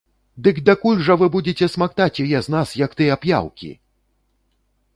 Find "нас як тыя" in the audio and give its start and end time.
2.55-3.19